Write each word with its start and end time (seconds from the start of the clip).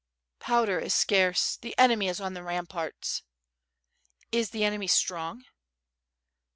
"Powder 0.39 0.79
is 0.79 0.95
scarce, 0.95 1.57
the 1.57 1.77
enemy 1.77 2.07
is 2.07 2.19
on 2.19 2.33
the 2.33 2.41
ramparts." 2.41 3.21
"Is 4.31 4.49
the 4.49 4.63
enemy 4.63 4.87
strong?" 4.87 5.45